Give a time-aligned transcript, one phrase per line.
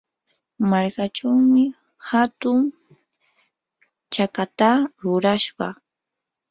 [0.69, 1.63] markachawmi
[2.09, 2.59] hatun
[4.13, 4.69] chakata
[5.01, 5.67] rurayashqa.